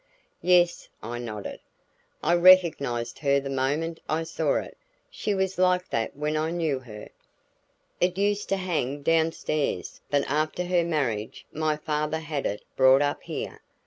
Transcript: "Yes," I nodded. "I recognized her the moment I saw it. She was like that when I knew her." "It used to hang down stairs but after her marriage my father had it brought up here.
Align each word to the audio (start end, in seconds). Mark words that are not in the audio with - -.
"Yes," 0.41 0.89
I 1.03 1.19
nodded. 1.19 1.59
"I 2.23 2.33
recognized 2.33 3.19
her 3.19 3.39
the 3.39 3.51
moment 3.51 3.99
I 4.09 4.23
saw 4.23 4.55
it. 4.55 4.75
She 5.11 5.35
was 5.35 5.59
like 5.59 5.89
that 5.91 6.15
when 6.15 6.35
I 6.35 6.49
knew 6.49 6.79
her." 6.79 7.09
"It 7.99 8.17
used 8.17 8.49
to 8.49 8.57
hang 8.57 9.03
down 9.03 9.31
stairs 9.31 10.01
but 10.09 10.25
after 10.27 10.65
her 10.65 10.83
marriage 10.83 11.45
my 11.53 11.77
father 11.77 12.17
had 12.17 12.47
it 12.47 12.63
brought 12.75 13.03
up 13.03 13.21
here. 13.21 13.61